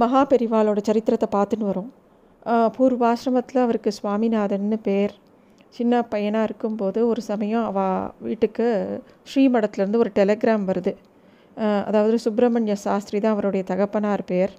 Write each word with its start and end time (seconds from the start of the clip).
மகா 0.00 0.20
பெரிவாளோட 0.30 0.80
சரித்திரத்தை 0.88 1.28
பார்த்துன்னு 1.34 1.68
வரும். 1.70 1.88
பூர்வாசிரமத்தில் 2.74 3.60
அவருக்கு 3.64 3.90
சுவாமிநாதன்னு 3.98 4.76
பேர். 4.88 5.14
சின்ன 5.76 6.02
பையனாக 6.12 6.48
இருக்கும்போது 6.48 7.00
ஒரு 7.10 7.22
சமயம் 7.30 7.64
அவ 7.70 7.78
வீட்டுக்கு 8.26 8.66
ஸ்ரீமடத்துலேருந்து 9.30 10.02
ஒரு 10.04 10.10
டெலிகிராம் 10.18 10.64
வருது. 10.70 10.92
அதாவது 11.88 12.16
சுப்பிரமணிய 12.24 12.74
சாஸ்திரி 12.84 13.18
தான் 13.24 13.34
அவருடைய 13.36 13.62
தகப்பனார் 13.70 14.24
பேர். 14.30 14.52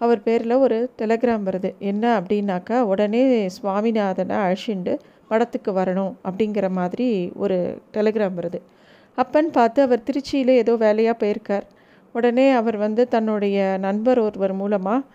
அவர் 0.00 0.20
பேரில் 0.26 0.60
ஒரு 0.64 0.78
டெலிகிராம் 1.00 1.46
வருது. 1.48 1.70
என்ன 1.90 2.04
அப்படின்னாக்கா 2.20 2.78
உடனே 2.92 3.22
சுவாமிநாதனை 3.56 4.36
அழிச்சுண்டு 4.44 4.94
மடத்துக்கு 5.32 5.72
வரணும் 5.80 6.12
அப்படிங்கிற 6.28 6.68
மாதிரி 6.78 7.08
ஒரு 7.44 7.58
டெலிகிராம் 7.96 8.38
வருது. 8.40 8.60
அப்பன்னு 9.18 9.52
பார்த்து 9.58 9.80
அவர் 9.86 10.06
திருச்சியில் 10.08 10.52
ஏதோ 10.62 10.74
வேலையாக 10.86 11.16
போயிருக்கார். 11.22 11.66
உடனே 12.14 12.46
அவர் 12.60 12.76
வந்து 12.84 13.02
தன்னுடைய 13.14 13.58
நண்பர் 13.86 14.20
ஒருவர் 14.26 14.54
மூலமாக 14.60 15.06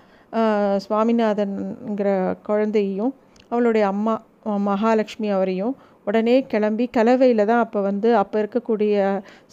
சுவாமிநாதன்கிற 0.85 2.09
குழந்தையும் 2.47 3.13
அவளுடைய 3.51 3.85
அம்மா 3.93 4.13
மகாலட்சுமி 4.69 5.29
அவரையும் 5.37 5.75
உடனே 6.09 6.35
கிளம்பி 6.51 6.85
கலவையில் 6.97 7.49
தான் 7.51 7.61
அப்போ 7.65 7.79
வந்து 7.89 8.09
அப்போ 8.21 8.35
இருக்கக்கூடிய 8.41 8.95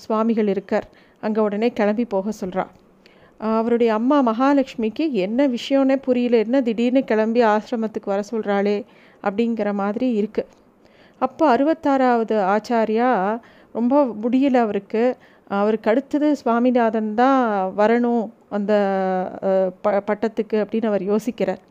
சுவாமிகள் 0.03 0.51
இருக்கார். 0.55 0.87
அங்கே 1.23 1.41
உடனே 1.47 1.69
கிளம்பி 1.79 2.05
போக 2.15 2.33
சொல்கிறா 2.41 2.65
அவருடைய 3.59 3.91
அம்மா 3.99 4.17
மகாலட்சுமிக்கு 4.31 5.05
என்ன 5.27 5.47
விஷயம்னே 5.57 5.97
புரியல. 6.07 6.35
என்ன 6.47 6.57
திடீர்னு 6.69 7.03
கிளம்பி 7.11 7.41
ஆசிரமத்துக்கு 7.53 8.13
வர 8.13 8.21
சொல்கிறாளே 8.33 8.77
அப்படிங்கிற 9.25 9.71
மாதிரி 9.83 10.09
இருக்குது 10.21 10.51
அப்போ 11.21 11.45
அறுபத்தாறாவது 11.55 12.37
ஆச்சாரியா 12.55 13.11
ரொம்ப 13.75 13.97
முடியல 14.23 14.57
அவருக்கு. 14.67 15.03
அவருக்கு 15.47 15.91
அடுத்தது 15.93 16.29
சுவாமிநாதன் 16.41 17.11
தான் 17.21 17.43
வரணும் 17.81 18.25
அந்த 18.57 18.73
ப 19.85 19.91
பட்டத்துக்கு 20.09 20.57
அப்படின்னு 20.63 20.91
அவர் 20.91 21.05
யோசிக்கிறார். 21.13 21.63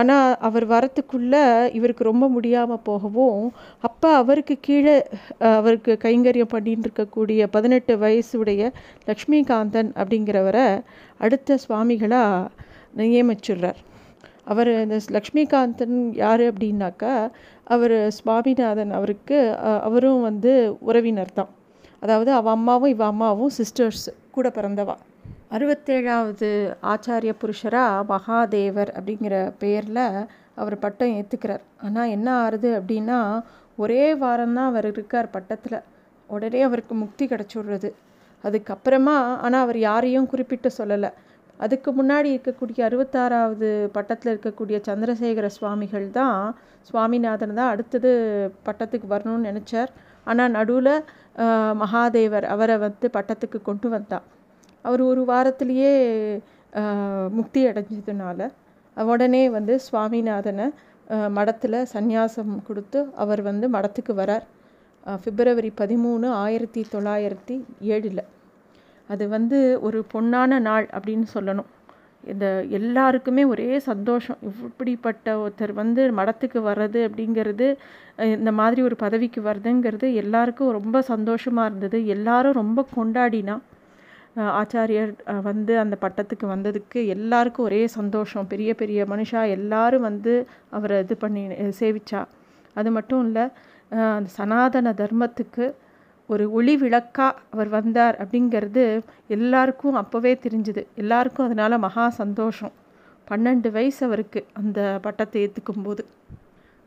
ஆனால் 0.00 0.36
அவர் 0.46 0.64
வரத்துக்குள்ளே 0.72 1.42
இவருக்கு 1.78 2.02
ரொம்ப 2.08 2.24
முடியாமல் 2.34 2.84
போகவும் 2.88 3.44
அப்போ 3.88 4.08
அவருக்கு 4.22 4.54
கீழே 4.66 4.96
அவருக்கு 5.58 5.92
கைங்கரியம் 6.04 6.52
பண்ணிட்டு 6.54 6.86
இருக்கக்கூடிய 6.88 7.48
பதினெட்டு 7.56 7.94
வயசுடைய 8.04 8.70
லக்ஷ்மிகாந்தன் 9.10 9.90
அப்படிங்கிறவரை 10.00 10.66
அடுத்த 11.24 11.58
சுவாமிகளாக 11.64 12.50
நியமிச்சுடுறார். 13.00 13.80
அவர் 14.52 14.70
இந்த 14.84 14.98
லக்ஷ்மிகாந்தன் 15.16 15.96
யார் 16.24 16.44
அப்படின்னாக்கா 16.50 17.14
அவர் 17.74 17.96
சுவாமிநாதன் 18.18 18.92
அவருக்கு 18.98 19.38
அவரும் 19.88 20.22
வந்து 20.28 20.52
உறவினர் 20.88 21.36
தான். 21.40 21.50
அதாவது 22.02 22.30
அவள் 22.32 22.54
அம்மாவும் 22.56 22.92
இவ 22.94 23.04
அம்மாவும் 23.04 23.52
சிஸ்டர்ஸ் 23.58 24.08
கூட 24.36 24.48
பிறந்தவா. 24.56 24.96
அறுபத்தேழாவது 25.56 26.48
ஆச்சாரிய 26.92 27.32
புருஷராக 27.42 28.04
மகாதேவர் 28.10 28.90
அப்படிங்கிற 28.98 29.36
பெயரில் 29.62 30.04
அவர் 30.60 30.76
பட்டம் 30.84 31.14
ஏற்றுக்கிறார் 31.18 31.64
ஆனால் 31.86 32.12
என்ன 32.16 32.28
ஆறுது 32.44 32.70
அப்படின்னா 32.80 33.18
ஒரே 33.82 34.04
வாரம்தான் 34.22 34.70
அவர் 34.72 34.86
இருக்கார் 34.92 35.34
பட்டத்தில். 35.36 35.78
உடனே 36.30 36.60
அவருக்கு 36.68 36.94
முக்தி 36.94 37.24
கிடச்சிடுறது. 37.26 37.90
அதுக்கப்புறமா 38.44 39.16
ஆனால் 39.44 39.64
அவர் 39.64 39.78
யாரையும் 39.88 40.30
குறிப்பிட்டு 40.32 40.70
சொல்லலை. 40.78 41.10
அதுக்கு 41.64 41.90
முன்னாடி 41.92 42.28
இருக்கக்கூடிய 42.34 42.80
அறுபத்தாறாவது 42.88 43.70
பட்டத்தில் 43.96 44.32
இருக்கக்கூடிய 44.32 44.76
சந்திரசேகர 44.88 45.48
சுவாமிகள் 45.56 46.06
தான் 46.10 46.36
சுவாமிநாதன் 46.88 47.58
தான் 47.58 47.72
அடுத்தது 47.72 48.10
பட்டத்துக்கு 48.68 49.08
வரணும்னு 49.14 49.48
நினச்சார். 49.50 49.90
ஆனால் 50.24 50.54
நடுவில் 50.58 50.94
மகாதேவர் 51.82 52.46
அவரை 52.54 52.76
வந்து 52.84 53.06
பட்டத்துக்கு 53.16 53.58
கொண்டு 53.62 53.88
வந்தார் 53.88 54.26
அவர் 54.84 55.02
ஒரு 55.10 55.22
வாரத்திலேயே 55.30 55.92
முக்தி 57.38 57.60
அடைஞ்சதுனால 57.70 58.48
உடனே 58.96 59.42
வந்து 59.56 59.74
சுவாமிநாதனை 59.86 60.66
மடத்தில் 61.36 61.86
சந்நியாசம் 61.92 62.52
கொடுத்து 62.66 62.98
அவர் 63.22 63.40
வந்து 63.48 63.66
மடத்துக்கு 63.68 64.12
வரார். 64.20 64.44
பிப்ரவரி 65.24 65.70
பதிமூணு 65.80 66.26
ஆயிரத்தி 66.44 66.82
தொள்ளாயிரத்தி 66.92 67.56
ஏழில். 67.94 68.22
அது 69.08 69.24
வந்து 69.28 69.58
ஒரு 69.86 69.98
பொன்னான 70.12 70.58
நாள் 70.68 70.86
அப்படின்னு 70.96 71.26
சொல்லணும். 71.34 71.70
இந்த 72.24 72.46
எல்லாருக்குமே 72.78 73.42
ஒரே 73.52 73.68
சந்தோஷம். 73.88 74.38
இப்படிப்பட்ட 74.48 75.36
ஒருத்தர் 75.42 75.72
வந்து 75.80 76.02
மடத்துக்கு 76.18 76.60
வர்றது 76.68 77.00
அப்படிங்கிறது 77.08 77.66
இந்த 78.36 78.50
மாதிரி 78.60 78.80
ஒரு 78.88 78.96
பதவிக்கு 79.04 79.40
வர்றதுங்கிறது 79.42 80.08
எல்லாருக்கும் 80.22 80.74
ரொம்ப 80.78 81.02
சந்தோஷமாக 81.12 81.68
இருந்தது. 81.70 82.00
எல்லாரும் 82.16 82.58
ரொம்ப 82.62 82.84
கொண்டாடினா 82.96 83.56
ஆச்சாரியர் 84.60 85.12
வந்து 85.48 85.72
அந்த 85.82 85.94
பட்டத்துக்கு 86.02 86.46
வந்ததுக்கு 86.54 87.00
எல்லாருக்கும் 87.14 87.66
ஒரே 87.68 87.80
சந்தோஷம். 87.96 88.48
பெரிய 88.52 88.70
பெரிய 88.82 89.06
மனுஷா 89.12 89.40
எல்லாரும் 89.56 90.06
வந்து 90.08 90.34
அவரை 90.76 90.98
இது 91.04 91.16
பண்ணி 91.24 91.42
சேவிச்சா. 91.80 92.20
அது 92.74 92.90
மட்டும் 92.96 93.22
இல்லை 93.26 93.44
சனாதன 94.36 94.92
தர்மத்துக்கு 95.00 95.64
ஒரு 96.30 96.44
ஒளி 96.50 96.74
விளக்காக 96.76 97.42
அவர் 97.54 97.70
வந்தார் 97.76 98.16
அப்படிங்கிறது 98.22 98.84
எல்லாருக்கும் 99.36 99.98
அப்போவே 100.02 100.32
தெரிஞ்சுது. 100.44 100.82
எல்லாருக்கும் 100.94 101.46
அதனால் 101.48 101.82
மகா 101.86 102.06
சந்தோஷம். 102.22 102.74
பன்னெண்டு 103.28 103.68
வயசு 103.76 104.00
அவருக்கு 104.06 104.40
அந்த 104.60 104.80
பட்டத்தை 105.02 105.42
ஏற்றுக்கும் 105.44 105.84
போது 105.84 106.02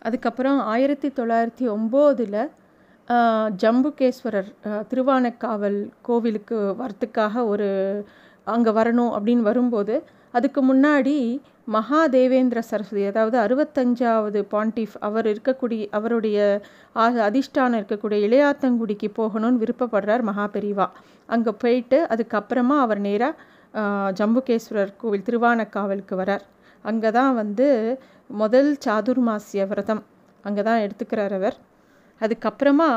அதுக்கப்புறம் 0.02 0.60
ஆயிரத்தி 0.74 1.10
தொள்ளாயிரத்தி 1.20 1.66
ஒம்போதில் 1.76 2.40
ஜம்புகேஸ்வரர் 3.64 4.50
திருவானக்காவல் 4.90 5.80
கோவிலுக்கு 6.08 6.58
வரத்துக்காக 6.82 7.44
ஒரு 7.46 7.70
அங்கே 8.48 8.72
வரணும் 8.80 9.14
அப்படின்னு 9.18 9.44
வரும்போது 9.50 9.96
அதுக்கு 10.34 10.62
முன்னாடி 10.72 11.16
மகாதேவேந்திர 11.68 12.60
சரஸ்வதி 12.70 13.04
அதாவது 13.10 13.38
அறுபத்தஞ்சாவது 13.44 14.40
பாண்டிஃப் 14.54 14.96
அவர் 15.08 15.28
இருக்கக்கூடிய 15.34 15.84
அவருடைய 15.98 16.38
அதிஷ்டானம் 17.28 17.80
இருக்கக்கூடிய 17.82 18.18
இளையாத்தங்குடிக்கு 18.28 19.10
போகணும்னு 19.20 19.62
விருப்பப்படுறார் 19.64 20.24
மகாபெரிவா. 20.30 20.88
அங்கே 21.30 21.52
போயிட்டு 21.64 22.00
அதுக்கப்புறமா 22.14 22.78
அவர் 22.86 23.02
நேராக 23.08 23.82
ஜம்புகேஸ்வரர் 24.20 24.92
கோவில் 25.02 25.26
திருவானக்காவலுக்கு 25.28 26.16
வரார். 26.22 26.44
அங்கே 26.86 27.12
தான் 27.20 27.34
வந்து 27.42 27.68
முதல் 28.42 28.72
சாதுர்மாசிய 28.86 29.64
விரதம் 29.72 30.04
அங்கே 30.44 30.64
தான் 30.70 30.84
எடுத்துக்கிறார் 30.86 31.36
அவர். 31.40 31.58
அதுக்கப்புறமா 32.22 32.90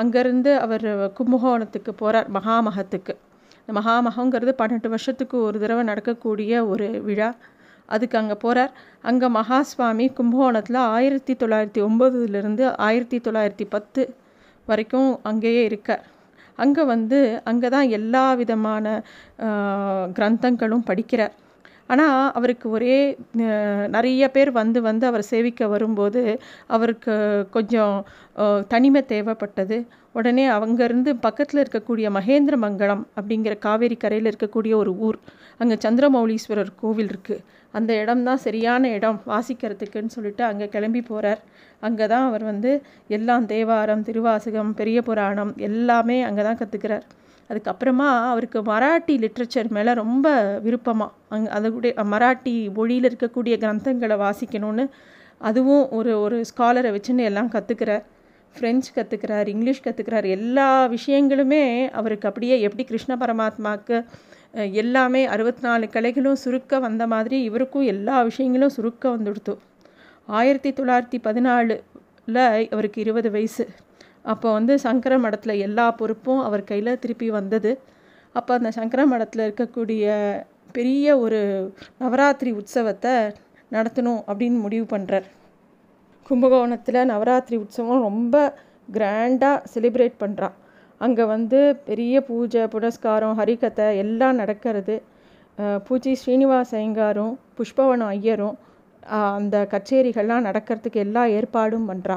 அங்கேருந்து 0.00 0.52
அவர் 0.64 0.86
கும்பகோணத்துக்கு 1.18 1.92
போகிறார் 2.00 2.28
மகாமகத்துக்கு. 2.36 3.14
இந்த 3.60 3.72
மகாமகங்கிறது 3.80 4.52
பன்னெண்டு 4.62 4.88
வருஷத்துக்கு 4.94 5.36
ஒரு 5.48 5.56
தடவை 5.62 5.84
நடக்கக்கூடிய 5.90 6.52
ஒரு 6.72 6.88
விழா. 7.08 7.30
அதுக்கு 7.94 8.16
அங்கே 8.18 8.36
போகிறார் 8.44 8.72
அங்கே 9.10 9.28
மகாஸ்வாமி 9.38 10.06
கும்பகோணத்தில் 10.18 10.80
ஆயிரத்தி 10.96 11.34
தொள்ளாயிரத்தி 11.34 11.80
ஒம்பதுலேருந்து 11.88 12.64
ஆயிரத்தி 12.86 13.18
தொள்ளாயிரத்தி 13.26 13.66
பத்து 13.74 14.02
வரைக்கும் 14.68 15.10
அங்கேயே 15.22 15.64
இருக்கார். 15.64 16.04
அங்கே 16.58 16.82
வந்து 16.92 17.18
அங்கே 17.50 17.68
தான் 17.68 17.88
எல்லா 17.98 18.24
விதமான 18.34 18.86
கிரந்தங்களும் 20.18 20.86
படிக்கிறார். 20.90 21.34
ஆனால் 21.88 22.30
அவருக்கு 22.38 22.66
ஒரே 22.70 22.96
நிறைய 23.96 24.28
பேர் 24.30 24.50
வந்து 24.52 24.78
வந்து 24.88 25.04
அவர் 25.10 25.24
சேவிக்க 25.32 25.68
வரும்போது 25.74 26.22
அவருக்கு 26.76 27.14
கொஞ்சம் 27.56 27.96
தனிமை 28.72 29.02
தேவைப்பட்டது. 29.12 29.78
உடனே 30.12 30.44
அங்கேருந்து 30.56 31.10
பக்கத்தில் 31.26 31.62
இருக்கக்கூடிய 31.62 32.06
மகேந்திர 32.18 32.54
மங்கலம் 32.64 33.02
அப்படிங்கிற 33.18 33.54
காவேரி 33.66 33.96
கரையில் 33.96 34.30
இருக்கக்கூடிய 34.30 34.74
ஒரு 34.82 34.92
ஊர். 35.08 35.18
அங்கே 35.60 35.76
சந்திரமௌலீஸ்வரர் 35.84 36.72
கோவில் 36.82 37.10
இருக்குது 37.12 37.44
அந்த 37.74 37.92
இடம்தான் 38.02 38.42
சரியான 38.46 38.88
இடம் 38.88 39.18
வாசிக்கிறதுக்குன்னு 39.26 40.14
சொல்லிட்டு 40.16 40.42
அங்கே 40.44 40.66
கிளம்பி 40.68 41.02
போகிறார் 41.02 41.40
அங்கே 41.82 42.06
தான் 42.06 42.26
அவர் 42.28 42.44
வந்து 42.44 42.70
எல்லாம் 43.16 43.46
தேவாரம் 43.46 44.06
திருவாசகம் 44.08 44.72
பெரிய 44.74 44.98
புராணம் 45.02 45.52
எல்லாமே 45.68 46.18
அங்கே 46.22 46.42
தான் 46.42 46.60
கற்றுக்கிறார் 46.60 47.06
அதுக்கப்புறமா 47.50 48.08
அவருக்கு 48.30 48.62
மராட்டி 48.62 49.14
லிட்ரேச்சர் 49.18 49.68
மேலே 49.68 49.94
ரொம்ப 49.94 50.28
விருப்பமாக 50.62 51.12
அங்கே 51.28 51.50
அதோடைய 51.50 52.04
மராட்டி 52.04 52.72
மொழியில் 52.72 53.08
இருக்கக்கூடிய 53.10 53.56
கிரந்தங்களை 53.56 54.16
வாசிக்கணும்னு 54.16 54.86
அதுவும் 55.38 55.88
ஒரு 55.90 56.20
ஒரு 56.20 56.44
ஸ்காலரை 56.50 56.90
வச்சுன்னு 56.96 57.24
எல்லாம் 57.24 57.50
கற்றுக்கிறார் 57.50 58.04
ஃப்ரெஞ்சு 58.54 58.90
கற்றுக்கிறார் 58.94 59.48
இங்கிலீஷ் 59.48 59.84
கற்றுக்கிறார் 59.84 60.26
எல்லா 60.26 60.86
விஷயங்களுமே 60.86 61.88
அவருக்கு 61.92 62.28
அப்படியே 62.28 62.60
எப்படி 62.60 62.84
கிருஷ்ண 62.84 63.16
பரமாத்மாவுக்கு 63.16 64.04
எல்லாமே 64.72 65.22
அறுபத்தி 65.26 65.62
நாலு 65.62 65.86
கலைகளும் 65.92 66.40
சுருக்க 66.44 66.78
வந்த 66.78 67.06
மாதிரி 67.06 67.42
இவருக்கும் 67.42 67.82
எல்லா 67.82 68.22
விஷயங்களும் 68.22 68.74
சுருக்க 68.76 69.16
வந்துடுத்து. 69.16 69.54
ஆயிரத்தி 70.28 70.70
தொள்ளாயிரத்தி 70.70 71.18
பதினாலில் 71.26 72.70
அவருக்கு 72.70 73.00
இருபது 73.00 73.30
வயசு. 73.30 73.66
அப்போ 74.32 74.48
வந்து 74.58 74.74
சங்கர 74.84 75.14
மடத்தில் 75.24 75.62
எல்லா 75.66 75.86
பொறுப்பும் 76.00 76.42
அவர் 76.46 76.68
கையில் 76.70 77.00
திருப்பி 77.02 77.28
வந்தது. 77.38 77.72
அப்போ 78.34 78.52
அந்த 78.58 78.70
சங்கர 78.78 79.00
மடத்தில் 79.12 79.46
இருக்கக்கூடிய 79.46 80.04
பெரிய 80.76 81.06
ஒரு 81.24 81.40
நவராத்திரி 82.02 82.50
உற்சவத்தை 82.60 83.14
நடத்தணும் 83.76 84.20
அப்படின்னு 84.30 84.58
முடிவு 84.64 84.86
பண்ணுறார் 84.94 85.26
கும்பகோணத்தில் 86.26 87.08
நவராத்திரி 87.12 87.56
உற்சவம் 87.64 88.04
ரொம்ப 88.08 88.36
கிராண்டாக 88.96 89.62
செலிப்ரேட் 89.72 90.16
பண்ணுறான் 90.22 90.56
அங்கே 91.00 91.24
வந்து 91.34 91.58
பெரிய 91.88 92.20
பூஜை 92.28 92.62
புனஸ்காரம் 92.74 93.38
ஹரிகத்தை 93.40 93.86
எல்லாம் 94.02 94.38
நடக்கிறது. 94.42 94.96
பூஜி 95.86 96.12
ஸ்ரீனிவாச 96.20 96.70
ஐயங்காரும் 96.78 97.34
புஷ்பவனம் 97.58 98.12
ஐயரும் 98.16 98.56
அந்த 99.38 99.56
கச்சேரிகள்லாம் 99.72 100.46
நடக்கிறதுக்கு 100.48 100.98
எல்லா 101.06 101.22
ஏற்பாடும் 101.36 101.88
பண்ணுறா 101.90 102.16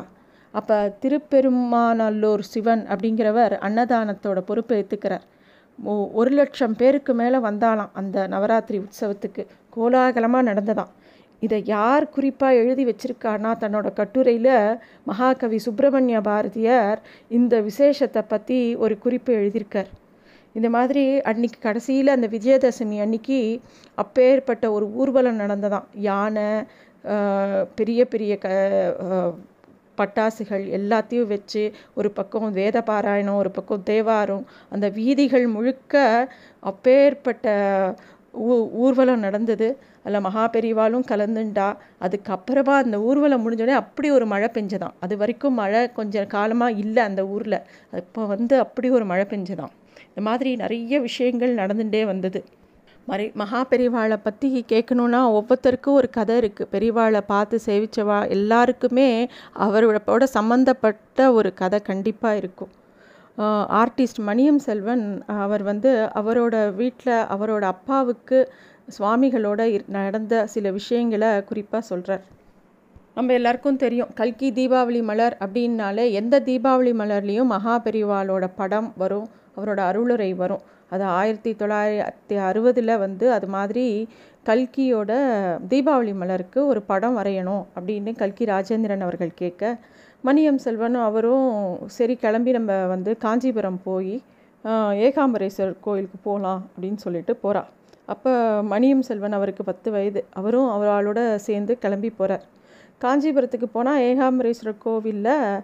அப்போ 0.53 0.77
திருப்பெருமாநல்லூர் 1.01 2.43
சிவன் 2.51 2.83
அப்படிங்கிறவர் 2.93 3.53
அன்னதானத்தோட 3.67 4.39
பொறுப்பை 4.49 4.77
ஏற்றுக்கிறார் 4.81 5.25
ஒரு 6.19 6.31
லட்சம் 6.37 6.77
பேருக்கு 6.79 7.11
மேலே 7.19 7.37
வந்தாலாம் 7.45 7.91
அந்த 7.99 8.25
நவராத்திரி 8.33 8.77
உற்சவத்துக்கு. 8.85 9.43
கோலாகலமாக 9.75 10.47
நடந்ததாம். 10.49 10.91
இதை 11.41 11.59
யார் 11.65 12.05
குறிப்பாக 12.15 12.59
எழுதி 12.61 12.83
வச்சிருக்காருனா 12.87 13.51
தன்னோட 13.61 13.87
கட்டுரையில் 13.99 14.55
மகாகவி 15.09 15.59
சுப்பிரமணிய 15.65 16.19
பாரதியார் 16.27 16.99
இந்த 17.37 17.55
விசேஷத்தை 17.67 18.23
பற்றி 18.33 18.59
ஒரு 18.83 18.95
குறிப்பு 19.05 19.31
எழுதியிருக்கார். 19.39 19.89
இந்த 20.57 20.67
மாதிரி 20.75 21.03
அன்னைக்கு 21.29 21.59
கடைசியில் 21.67 22.15
அந்த 22.15 22.27
விஜயதசமி 22.35 22.97
அன்னைக்கு 23.05 23.39
அப்பேற்பட்ட 24.03 24.65
ஒரு 24.77 24.85
ஊர்வலம் 24.99 25.41
நடந்ததாம். 25.43 25.87
யானை 26.09 26.49
பெரிய 27.79 28.01
பெரிய 28.13 28.33
க 28.37 28.47
பட்டாசுகள் 29.99 30.65
எல்லாத்தையும் 30.79 31.27
வச்சு 31.27 31.63
ஒரு 31.95 32.11
பக்கம் 32.11 32.51
வேத 32.51 32.77
பாராயணம் 32.81 33.39
ஒரு 33.41 33.51
பக்கம் 33.51 33.83
தேவாரம் 33.83 34.45
அந்த 34.69 34.89
வீதிகள் 34.89 35.47
முழுக்க 35.47 35.93
அப்பேற்பட்ட 36.63 37.47
ஊ 38.33 38.55
ஊர்வலம் 38.83 39.19
நடந்தது. 39.19 39.67
அதில் 40.03 40.21
மகா 40.21 40.43
பெரிவாலும் 40.53 41.05
கலந்துண்டா. 41.11 41.67
அதுக்கப்புறமா 42.01 42.75
அந்த 42.83 42.97
ஊர்வலம் 43.01 43.43
முடிஞ்சோடனே 43.45 43.75
அப்படி 43.83 44.09
ஒரு 44.11 44.25
மழை 44.25 44.49
பெஞ்சுதான் 44.53 44.95
அது 44.99 45.17
வரைக்கும் 45.17 45.53
மழை 45.53 45.81
கொஞ்சம் 45.91 46.27
காலமாக 46.27 46.79
இல்லை 46.83 47.03
அந்த 47.03 47.23
ஊரில். 47.27 47.59
இப்போ 47.91 48.25
வந்து 48.25 48.57
அப்படி 48.59 48.89
ஒரு 48.89 49.05
மழை 49.05 49.25
பெஞ்சுதான் 49.29 49.73
இந்த 50.09 50.21
மாதிரி 50.21 50.55
நிறைய 50.55 50.99
விஷயங்கள் 50.99 51.53
நடந்துகிட்டே 51.55 52.05
வந்தது. 52.05 52.41
மறை 53.09 53.25
மகா 53.41 53.59
பெரிவாளை 53.69 54.17
பற்றி 54.23 54.47
கேட்கணுன்னா 54.71 55.19
ஒவ்வொருத்தருக்கும் 55.37 55.97
ஒரு 55.99 56.09
கதை 56.17 56.33
இருக்குது 56.39 56.69
பெரிவாளை 56.73 57.21
பார்த்து 57.31 57.57
சேவிச்சவா 57.65 58.17
எல்லாருக்குமே 58.35 59.07
அவரோட 59.65 60.25
சம்மந்தப்பட்ட 60.37 61.27
ஒரு 61.37 61.49
கதை 61.61 61.79
கண்டிப்பாக 61.89 62.39
இருக்கும். 62.41 62.71
ஆர்டிஸ்ட் 63.81 64.21
மணியம் 64.29 64.61
செல்வன் 64.67 65.05
அவர் 65.45 65.63
வந்து 65.71 65.91
அவரோட 66.21 66.55
வீட்டில் 66.79 67.15
அவரோட 67.35 67.63
அப்பாவுக்கு 67.73 68.39
சுவாமிகளோட 68.97 69.61
நடந்த 69.97 70.33
சில 70.53 70.71
விஷயங்களை 70.79 71.29
குறிப்பாக 71.49 71.83
சொல்கிறார் 71.91 72.23
நம்ம 73.17 73.33
எல்லாருக்கும் 73.37 73.79
தெரியும். 73.83 74.11
கல்கி 74.19 74.49
தீபாவளி 74.57 75.01
மலர் 75.09 75.35
அப்படின்னாலே 75.45 76.03
எந்த 76.19 76.35
தீபாவளி 76.49 76.91
மலர்லேயும் 77.01 77.51
மகாபெரிவாளோட 77.55 78.45
படம் 78.59 78.89
வரும். 79.01 79.27
அவரோட 79.57 79.79
அருளுரை 79.91 80.29
வரும். 80.41 80.63
அது 80.89 81.03
ஆயிரத்தி 81.03 81.55
தொள்ளாயிரத்தி 81.59 82.35
அறுபதில் 82.39 82.97
வந்து 82.97 83.31
அது 83.31 83.47
மாதிரி 83.47 84.07
கல்கியோட 84.45 85.11
தீபாவளி 85.69 86.13
மலருக்கு 86.13 86.67
ஒரு 86.67 86.81
படம் 86.81 87.17
வரையணும் 87.17 87.65
அப்படின்னு 87.75 88.15
கல்கி 88.15 88.45
ராஜேந்திரன் 88.45 88.99
அவர்கள் 88.99 89.31
கேட்க 89.35 89.79
மணியம் 90.23 90.59
செல்வனும் 90.65 91.03
அவரும் 91.03 91.51
சரி 91.85 92.15
கிளம்பி 92.15 92.51
நம்ம 92.51 92.85
வந்து 92.85 93.17
காஞ்சிபுரம் 93.17 93.79
போய் 93.83 94.21
ஏகாம்பரேஸ்வரர் 94.99 95.75
கோயிலுக்கு 95.81 96.17
போகலாம் 96.23 96.69
அப்படின்னு 96.71 96.95
சொல்லிட்டு 96.95 97.39
போகிறா 97.43 97.63
அப்போ 98.05 98.31
மணியம் 98.69 98.99
செல்வன் 98.99 99.31
அவருக்கு 99.31 99.63
பத்து 99.63 99.91
வயது. 99.91 100.25
அவரும் 100.29 100.67
அவரோட 100.67 101.35
சேர்ந்து 101.35 101.77
கிளம்பி 101.77 102.09
போகிறார் 102.09 102.45
காஞ்சிபுரத்துக்கு 103.01 103.65
போனால் 103.71 104.01
ஏகாம்பரேஸ்வரர் 104.01 104.83
கோவிலில் 104.83 105.61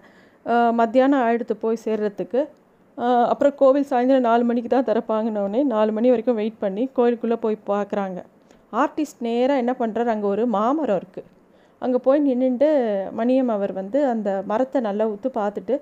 மத்தியானம் 0.71 1.19
ஆயிடுத்து 1.19 1.53
போய் 1.53 1.77
சேர்றதுக்கு 1.85 2.41
அப்புறம் 3.31 3.55
கோவில் 3.61 3.87
சாயந்தரம் 3.91 4.27
நாலு 4.29 4.43
மணிக்கு 4.49 4.69
தான் 4.73 4.87
திறப்பாங்கன்னொடனே 4.89 5.61
நாலு 5.71 5.91
மணி 5.97 6.11
வரைக்கும் 6.13 6.39
வெயிட் 6.41 6.61
பண்ணி 6.63 6.83
கோயிலுக்குள்ளே 6.97 7.37
போய் 7.45 7.57
பார்க்குறாங்க. 7.71 8.19
ஆர்டிஸ்ட் 8.81 9.25
நேராக 9.27 9.61
என்ன 9.63 9.73
பண்ணுறாரு 9.81 10.11
அங்கே 10.13 10.27
ஒரு 10.33 10.43
மாமரம் 10.57 10.99
இருக்குது 11.01 11.29
அங்கே 11.81 11.99
போய் 12.05 12.25
நின்றுட்டு 12.27 12.69
மணியம் 13.19 13.51
அவர் 13.55 13.73
வந்து 13.81 13.99
அந்த 14.13 14.29
மரத்தை 14.51 14.79
நல்லா 14.87 15.05
உத்து 15.13 15.29
பார்த்துட்டு 15.41 15.75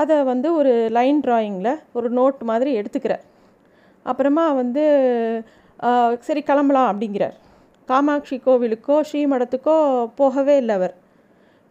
அதை 0.00 0.16
வந்து 0.32 0.48
ஒரு 0.58 0.72
லைன் 0.96 1.20
ட்ராயிங்கில் 1.26 1.80
ஒரு 1.98 2.08
நோட் 2.18 2.42
மாதிரி 2.50 2.70
எடுத்துக்கிறார். 2.80 3.24
அப்புறமா 4.06 4.44
வந்து 4.60 4.82
சரி 6.26 6.42
கிளம்பலாம் 6.50 6.90
அப்படிங்கிறார். 6.90 7.36
காமாட்சி 7.88 8.36
கோவிலுக்கோ 8.46 8.96
ஸ்ரீமடத்துக்கோ 9.08 9.76
போகவே 10.20 10.54
இல்லை 10.62 10.74
அவர். 10.78 10.94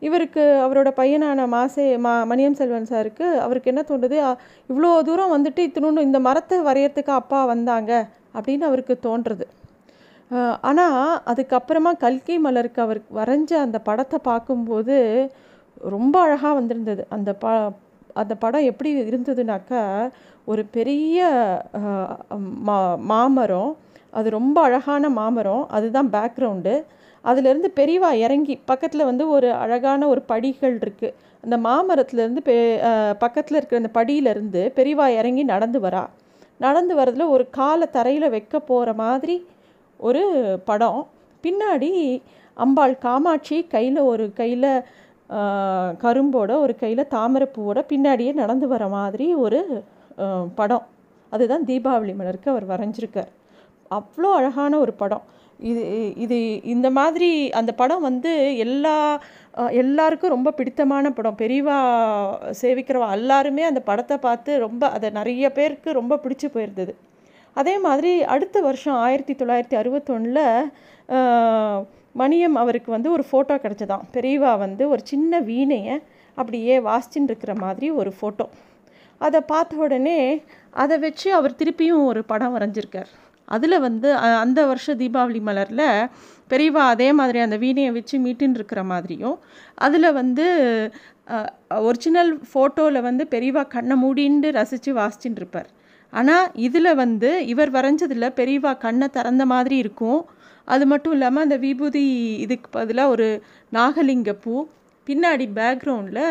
இவருக்கு 0.01 0.43
அவரோட 0.65 0.89
பையனான 0.95 1.45
மாசே 1.47 1.85
மா 1.97 2.13
மணியம் 2.29 2.57
செல்வன் 2.59 2.89
சாருக்கு 2.91 3.27
அவருக்கு 3.45 3.71
என்ன 3.71 3.81
தோன்றுது? 3.89 4.17
இவ்வளோ 4.69 4.89
தூரம் 5.01 5.33
வந்துட்டு 5.35 5.61
இத்தினொன்று 5.67 6.07
இந்த 6.07 6.19
மரத்தை 6.27 6.57
வரையறதுக்கு 6.59 7.13
அப்பா 7.21 7.39
வந்தாங்க 7.45 7.91
அப்படின்னு 8.35 8.67
அவருக்கு 8.69 8.95
தோன்றுறது 9.03 9.45
ஆனால் 10.61 10.97
அதுக்கப்புறமா 11.31 11.91
கல்கி 11.97 12.35
மலருக்கு 12.39 12.79
அவர் 12.81 12.99
வரைஞ்ச 13.13 13.51
அந்த 13.65 13.77
படத்தை 13.87 14.17
பார்க்கும்போது 14.23 14.97
ரொம்ப 15.87 16.15
அழகாக 16.21 16.53
வந்திருந்தது. 16.53 17.03
அந்த 17.09 17.29
ப 17.33 17.45
அந்த 18.15 18.33
படம் 18.35 18.67
எப்படி 18.69 18.89
இருந்ததுனாக்கா 19.03 19.81
ஒரு 20.47 20.63
பெரிய 20.77 21.17
மா 22.67 22.77
மாமரம் 23.11 23.71
அது 24.13 24.27
ரொம்ப 24.29 24.57
அழகான 24.61 25.09
மாமரம் 25.17 25.63
அதுதான் 25.69 26.09
பேக்ரவுண்டு 26.15 26.73
அதுலேருந்து 27.23 27.69
பெரியவா 27.79 28.11
இறங்கி 28.25 28.55
பக்கத்தில் 28.65 29.07
வந்து 29.09 29.25
ஒரு 29.29 29.49
அழகான 29.63 30.07
ஒரு 30.07 30.21
படிகள் 30.31 30.75
இருக்குது 30.81 31.15
அந்த 31.43 31.55
மாமரத்துலேருந்து 31.65 32.41
பெ 32.47 32.55
பக்கத்தில் 33.23 33.57
இருக்கிற 33.57 33.81
அந்த 33.81 33.91
படியிலேருந்து 33.99 34.61
பெரியவா 34.77 35.07
இறங்கி 35.19 35.43
நடந்து 35.53 35.79
வரா. 35.79 36.03
நடந்து 36.57 36.93
வரதுல 36.99 37.27
ஒரு 37.35 37.43
காலை 37.49 37.87
தரையில் 37.97 38.33
வைக்க 38.35 38.55
போகிற 38.59 38.93
மாதிரி 39.03 39.35
ஒரு 39.99 40.23
படம். 40.69 41.01
பின்னாடி 41.43 41.91
அம்பாள் 42.57 42.95
காமாட்சி 43.05 43.57
கையில் 43.73 43.99
ஒரு 44.11 44.25
கையில் 44.39 44.71
கரும்போட 46.03 46.51
ஒரு 46.63 46.73
கையில் 46.75 47.09
தாமரைப்பூவோட 47.15 47.79
பின்னாடியே 47.91 48.31
நடந்து 48.33 48.67
வர 48.67 48.83
மாதிரி 48.95 49.27
ஒரு 49.45 49.59
படம். 50.59 50.85
அதுதான் 51.31 51.65
தீபாவளி 51.65 52.13
மலருக்கு 52.19 52.51
அவர் 52.53 52.65
வரைஞ்சிருக்கார். 52.71 53.31
அவ்வளோ 53.91 54.29
அழகான 54.39 54.73
ஒரு 54.85 54.93
படம். 54.93 55.25
இது 55.59 56.13
இது 56.15 56.63
இந்த 56.63 56.87
மாதிரி 56.89 57.49
அந்த 57.49 57.71
படம் 57.73 58.01
வந்து 58.01 58.57
எல்லா 58.57 59.19
எல்லாருக்கும் 59.81 60.33
ரொம்ப 60.35 60.51
பிடித்தமான 60.51 61.11
படம். 61.11 61.37
பெரியவா 61.37 61.77
சேவிக்கிறவா 62.61 63.07
எல்லாருமே 63.11 63.63
அந்த 63.63 63.81
படத்தை 63.81 64.17
பார்த்து 64.17 64.59
ரொம்ப 64.59 64.89
அதை 64.89 65.09
நிறைய 65.09 65.51
பேருக்கு 65.51 65.91
ரொம்ப 65.91 66.19
பிடிச்சி 66.23 66.47
போயிருந்தது. 66.53 66.93
அதே 67.53 67.79
மாதிரி 67.79 68.23
அடுத்த 68.23 68.61
வருஷம் 68.61 68.95
ஆயிரத்தி 68.95 69.33
தொள்ளாயிரத்தி 69.33 69.77
அறுபத்தொன்னில் 69.81 70.43
மணியம் 72.15 72.55
அவருக்கு 72.55 72.91
வந்து 72.91 73.11
ஒரு 73.11 73.23
ஃபோட்டோ 73.31 73.55
கிடச்சதான் 73.63 74.07
பெரியவா 74.13 74.57
வந்து 74.57 74.89
ஒரு 74.89 75.01
சின்ன 75.03 75.41
வீணையை 75.41 75.95
அப்படியே 76.35 76.79
வாசிச்சுட்டு 76.79 77.31
இருக்கிற 77.31 77.53
மாதிரி 77.55 77.91
ஒரு 77.91 78.13
ஃபோட்டோ 78.21 78.45
அதை 79.17 79.41
பார்த்த 79.41 79.75
உடனே 79.75 80.43
அதை 80.69 80.97
வச்சு 80.97 81.33
அவர் 81.33 81.51
திருப்பியும் 81.51 82.05
ஒரு 82.05 82.23
படம் 82.23 82.55
வரைஞ்சிருக்கார். 82.55 83.09
அதில் 83.55 83.83
வந்து 83.87 84.09
அந்த 84.43 84.59
வருஷ 84.71 84.95
தீபாவளி 85.01 85.41
மலரில் 85.49 85.87
பெரியவா 86.51 86.83
அதே 86.93 87.09
மாதிரி 87.19 87.39
அந்த 87.45 87.57
வீணையை 87.63 87.91
வச்சு 87.97 88.15
மீட்டுன்னு 88.25 88.57
இருக்கிற 88.59 88.81
மாதிரியும் 88.91 89.37
அதில் 89.85 90.15
வந்து 90.19 90.45
ஒரிஜினல் 91.89 92.31
ஃபோட்டோவில் 92.51 93.05
வந்து 93.07 93.23
பெரியவா 93.33 93.63
கண்ணை 93.75 93.95
மூடின்னு 94.03 94.49
ரசித்து 94.59 94.93
வாசிச்சுட்டு 94.99 95.41
இருப்பார் 95.41 95.69
ஆனால் 96.13 96.47
இதில் 96.67 96.97
வந்து 97.01 97.29
இவர் 97.51 97.71
வரைஞ்சதில் 97.77 98.35
பெரியவா 98.39 98.71
கண்ணை 98.85 99.07
திறந்த 99.17 99.43
மாதிரி 99.53 99.75
இருக்கும். 99.83 100.21
அது 100.67 100.85
மட்டும் 100.91 101.13
இல்லாமல் 101.15 101.45
அந்த 101.45 101.57
விபூதி 101.65 102.03
இதுக்கு 102.45 102.69
பதிலாக 102.77 103.13
ஒரு 103.13 103.27
நாகலிங்க 103.77 104.33
பூ 104.43 104.53
பின்னாடி 105.07 105.45
பேக்ரவுண்டில் 105.57 106.25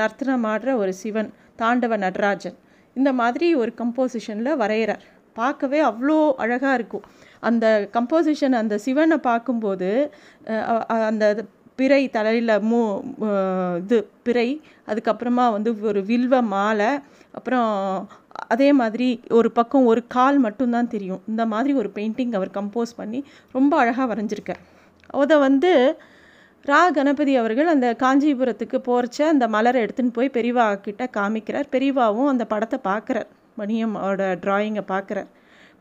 நர்த்தனம் 0.00 0.46
ஆடுற 0.52 0.70
ஒரு 0.82 0.92
சிவன் 1.02 1.30
தாண்டவ 1.60 1.96
நடராஜன். 2.04 2.56
இந்த 2.96 3.10
மாதிரி 3.20 3.46
ஒரு 3.62 3.72
கம்போசிஷனில் 3.80 4.60
வரைகிறார் 4.62 5.04
பார்க்கவே 5.40 5.80
அவ்வளோ 5.90 6.18
அழகாக 6.44 6.76
இருக்கும். 6.78 7.04
அந்த 7.48 7.66
கம்போசிஷன் 7.96 8.60
அந்த 8.62 8.74
சிவனை 8.86 9.18
பார்க்கும்போது 9.28 9.90
அந்த 11.10 11.26
பிறை 11.78 12.02
தலையில் 12.16 12.52
மூ 12.68 12.78
இது 13.82 13.96
பிறை 14.26 14.48
அதுக்கப்புறமா 14.90 15.46
வந்து 15.56 15.70
ஒரு 15.90 16.00
வில்வ 16.10 16.34
மாலை 16.52 16.90
அப்புறம் 17.38 17.68
அதே 18.54 18.68
மாதிரி 18.80 19.08
ஒரு 19.38 19.48
பக்கம் 19.58 19.88
ஒரு 19.92 20.02
கால் 20.16 20.38
மட்டும்தான் 20.46 20.90
தெரியும். 20.94 21.22
இந்த 21.30 21.42
மாதிரி 21.52 21.72
ஒரு 21.80 21.88
பெயிண்டிங் 21.96 22.34
அவர் 22.38 22.56
கம்போஸ் 22.56 22.98
பண்ணி 23.00 23.20
ரொம்ப 23.56 23.72
அழகாக 23.82 24.08
வரைஞ்சிருக்கார். 24.12 24.62
அதை 25.22 25.36
வந்து 25.46 25.72
ரா 26.64 26.80
கணபதி 26.96 27.32
அவர்கள் 27.40 27.72
அந்த 27.72 27.88
காஞ்சிபுரத்துக்கு 28.02 28.78
போகிறச்ச 28.88 29.18
அந்த 29.32 29.46
மலரை 29.54 29.80
எடுத்துன்னு 29.84 30.16
போய் 30.16 30.36
பெரியவா 30.36 30.64
கிட்ட 30.86 31.04
காமிக்கிறார். 31.18 31.68
பெரியவாவும் 31.74 32.30
அந்த 32.32 32.44
படத்தை 32.52 32.78
பார்க்குறார். 32.90 33.28
மணியம்மாவோட 33.60 34.22
ட்ராயிங்கை 34.44 34.84
பார்க்குறேன் 34.92 35.28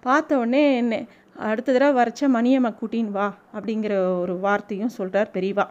பார்த்த 0.05 0.37
உடனே 0.41 0.63
என்ன 0.81 0.99
அடுத்த 1.47 1.73
தடவை 1.75 1.93
வரைச்ச 1.99 2.27
மணியம்மா 2.35 2.69
கூட்டின்னு 2.81 3.15
வா 3.17 3.27
அப்படிங்கிற 3.55 3.93
ஒரு 4.21 4.33
வார்த்தையும் 4.45 4.93
சொல்கிறார் 4.97 5.29
பெரியவா. 5.37 5.65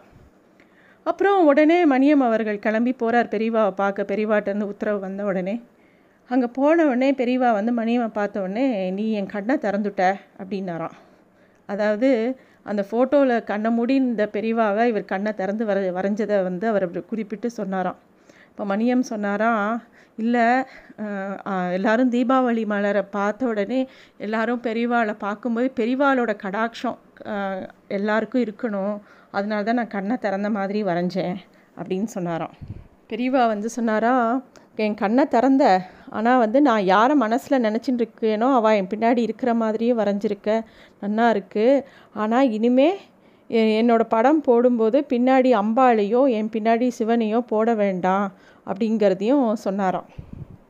அப்புறம் 1.05 1.39
உடனே 1.49 1.77
மணியம் 1.93 2.25
அவர்கள் 2.27 2.63
கிளம்பி 2.65 2.93
போகிறார் 3.01 3.31
பெரியவாவை 3.33 3.71
பார்க்க. 3.81 4.09
பெரியவாட்டேருந்து 4.11 4.71
உத்தரவு 4.73 4.99
வந்த 5.05 5.23
உடனே 5.29 5.55
அங்கே 6.29 6.47
போன 6.57 6.85
உடனே 6.89 7.09
பெரியவா 7.21 7.49
வந்து 7.57 7.71
மணியம்மை 7.79 8.11
பார்த்த 8.19 8.43
உடனே 8.45 8.65
நீ 8.97 9.05
என் 9.19 9.31
கண்ணை 9.35 9.55
திறந்துட்ட 9.65 10.03
அப்படின்னாராம். 10.41 10.95
அதாவது 11.69 12.09
அந்த 12.71 12.81
ஃபோட்டோவில் 12.89 13.35
கண்ணை 13.49 13.69
மூடி 13.77 13.95
இந்த 14.03 14.23
பெரியவாவை 14.35 14.83
இவர் 14.91 15.11
கண்ணை 15.13 15.31
திறந்து 15.41 15.63
வர 15.69 15.79
வரைஞ்சதை 15.97 16.37
வந்து 16.49 16.65
அவர் 16.71 16.85
குறிப்பிட்டு 17.11 17.49
சொன்னாராம். 17.59 17.99
இப்போ 18.51 18.65
மணியம் 18.71 19.05
சொன்னாராம் 19.11 19.69
இல்லை 20.23 20.45
எல்லாரும் 21.77 22.11
தீபாவளி 22.15 22.63
மலரை 22.73 23.03
பார்த்த 23.15 23.49
உடனே 23.51 23.79
எல்லாரும் 24.25 24.63
பெரியவாளை 24.67 25.13
பார்க்கும்போது 25.25 25.67
பெரியவாளோட 25.79 26.33
கடாட்சம் 26.43 26.97
எல்லாருக்கும் 27.97 28.43
இருக்கணும். 28.45 28.95
அதனால 29.37 29.65
தான் 29.67 29.79
நான் 29.81 29.95
கண்ணை 29.95 30.17
திறந்த 30.25 30.49
மாதிரி 30.57 30.81
வரைஞ்சேன் 30.89 31.35
அப்படின்னு 31.79 32.09
சொன்னாராம். 32.17 32.55
பெரியவா 33.11 33.41
வந்து 33.53 33.69
சொன்னாரா 33.77 34.13
என் 34.85 35.01
கண்ணை 35.01 35.23
திறந்த 35.33 35.63
ஆனால் 36.17 36.41
வந்து 36.43 36.59
நான் 36.67 36.87
யாரை 36.93 37.15
மனசில் 37.23 37.63
நினச்சிட்டு 37.65 38.01
இருக்கேனோ 38.03 38.47
அவள் 38.57 38.77
என் 38.79 38.89
பின்னாடி 38.93 39.21
இருக்கிற 39.27 39.51
மாதிரியே 39.61 39.93
வரைஞ்சிருக்க. 39.99 40.49
நன்னா 41.01 41.25
இருக்குது 41.35 41.83
ஆனால் 42.23 42.51
இனிமே 42.57 42.89
என்னோடய 43.79 44.11
படம் 44.15 44.41
போடும்போது 44.47 44.97
பின்னாடி 45.11 45.49
அம்பாளையோ 45.61 46.21
என் 46.37 46.51
பின்னாடி 46.55 46.87
சிவனையோ 46.99 47.39
போட 47.51 47.67
வேண்டாம். 47.83 48.27
அப்படிங்கிறதையும் 48.69 49.45
சொன்னாராம். 49.65 50.07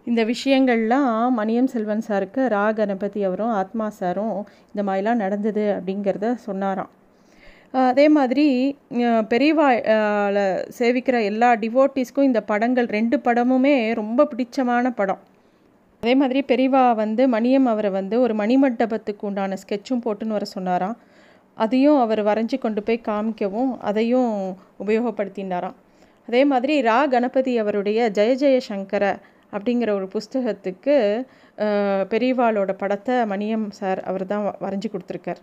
இந்த 0.09 0.21
விஷயங்கள்லாம் 0.31 1.13
மணியம் 1.39 1.69
செல்வன் 1.73 2.05
சாருக்கு 2.07 2.41
ரா 2.55 2.65
கணபதி 2.79 3.21
அவரும் 3.27 3.53
ஆத்மா 3.61 3.87
சாரும் 3.99 4.35
இந்த 4.71 4.81
மாதிரிலாம் 4.87 5.23
நடந்தது 5.23 5.63
அப்படிங்கிறத 5.75 6.33
சொன்னாராம். 6.47 6.91
அதே 7.91 8.03
மாதிரி 8.17 8.45
பெரியவாவில் 9.31 10.43
சேவிக்கிற 10.77 11.15
எல்லா 11.29 11.49
டிவோட்டிஸ்க்கும் 11.63 12.27
இந்த 12.29 12.41
படங்கள் 12.51 12.87
ரெண்டு 12.97 13.17
படமுமே 13.25 13.73
ரொம்ப 14.01 14.27
பிடிச்சமான 14.31 14.91
படம். 14.99 15.21
அதே 16.03 16.13
மாதிரி 16.21 16.41
பெரியவா 16.51 16.83
வந்து 17.01 17.23
மணியம் 17.35 17.67
அவரை 17.71 17.91
வந்து 17.99 18.15
ஒரு 18.25 18.33
மணிமண்டபத்துக்கு 18.41 19.23
உண்டான 19.29 19.57
ஸ்கெட்சும் 19.63 20.03
போட்டுன்னு 20.05 20.37
வர 20.37 20.47
சொன்னாராம். 20.55 20.95
அதையும் 21.63 21.99
அவர் 22.03 22.21
வரைஞ்சி 22.29 22.57
கொண்டு 22.65 22.83
போய் 22.87 23.05
காமிக்கவும் 23.09 23.71
அதையும் 23.89 24.31
உபயோகப்படுத்தினாராம். 24.83 25.77
அதே 26.27 26.41
மாதிரி 26.45 26.81
ரா 26.81 26.97
கணபதி 27.09 27.53
அவருடைய 27.57 28.09
ஜெய 28.09 28.31
ஜெய 28.35 28.57
சங்கர 28.59 29.03
அப்படிங்கிற 29.53 29.89
ஒரு 29.89 30.07
புஸ்தகத்துக்கு 30.07 30.95
பெரியவாளோட 32.09 32.71
படத்தை 32.73 33.15
மணியம் 33.15 33.67
சார் 33.69 33.99
அவர் 34.03 34.25
தான் 34.25 34.45
வரைஞ்சி 34.61 34.89
கொடுத்துருக்கார். 34.91 35.41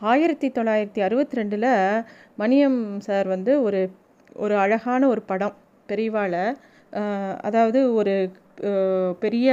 ஆயிரத்தி 0.00 0.48
தொள்ளாயிரத்தி 0.48 1.00
அறுபத்தி 1.00 1.36
ரெண்டில் 1.36 1.68
மணியம் 2.38 2.78
சார் 2.98 3.28
வந்து 3.28 3.62
ஒரு 3.62 3.80
ஒரு 4.34 4.54
அழகான 4.56 5.08
ஒரு 5.08 5.22
படம் 5.22 5.56
பெரியவாளை 5.88 6.44
அதாவது 7.40 7.80
ஒரு 7.94 8.14
பெரிய 9.18 9.48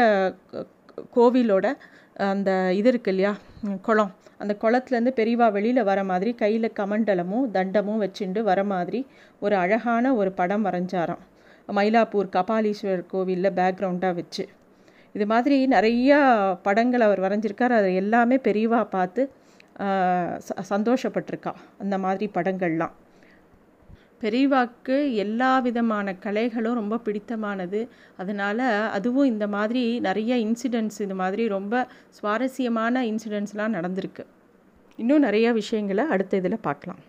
கோவிலோட 1.15 1.67
அந்த 2.25 2.51
இது 2.79 2.89
இருக்கு 2.91 3.11
இல்லையா? 3.13 3.31
குளம். 3.87 4.11
அந்த 4.41 4.53
குளத்துலேருந்து 4.61 5.11
பெரியவா 5.19 5.47
வெளியில் 5.51 5.87
வர 5.89 5.99
மாதிரி 6.09 6.31
கையில் 6.41 6.75
கமண்டலமும் 6.79 7.47
தண்டமும் 7.55 8.01
வச்சுண்டு 8.03 8.41
வர 8.49 8.59
மாதிரி 8.71 8.99
ஒரு 9.39 9.55
அழகான 9.55 10.13
ஒரு 10.19 10.31
படம் 10.39 10.65
வரைஞ்சாராம். 10.65 11.23
மயிலாப்பூர் 11.77 12.29
கபாலீஸ்வரர் 12.35 13.03
கோவிலில் 13.13 13.55
பேக்ரவுண்டாக 13.59 14.15
வச்சு. 14.19 14.43
இது 15.15 15.25
மாதிரி 15.33 15.57
நிறையா 15.67 16.19
படங்கள் 16.67 17.05
அவர் 17.07 17.23
வரைஞ்சிருக்கார். 17.25 17.75
அதை 17.79 17.91
எல்லாமே 18.03 18.37
பெரியவா 18.47 18.81
பார்த்து 18.95 19.23
சந்தோஷப்பட்டிருக்கா 20.71 21.53
அந்த 21.83 21.95
மாதிரி 22.05 22.27
படங்கள்லாம். 22.37 22.93
பெரியவாக்கு 24.21 25.13
எல்லா 25.13 25.59
விதமான 25.59 26.15
கலைகளும் 26.23 26.79
ரொம்ப 26.81 26.99
பிடித்தமானது. 27.05 27.87
அதனால் 28.17 28.65
அதுவும் 28.89 29.25
இந்த 29.25 29.47
மாதிரி 29.47 29.99
நிறைய 29.99 30.35
இன்சிடெண்ட்ஸ் 30.35 30.99
இது 30.99 31.15
மாதிரி 31.15 31.47
ரொம்ப 31.47 31.87
சுவாரஸ்யமான 32.09 33.03
இன்சிடெண்ட்ஸ்லாம் 33.05 33.75
நடந்திருக்கு. 33.77 34.25
இன்னும் 34.97 35.19
நிறைய 35.19 35.53
விஷயங்களை 35.53 36.05
அடுத்த 36.05 36.37
இதில் 36.37 36.65
பார்க்கலாம். 36.69 37.06